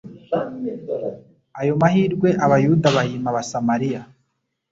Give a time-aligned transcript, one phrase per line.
[1.59, 4.01] Ayo mahirwe Abayuda bayima Abasamaliya,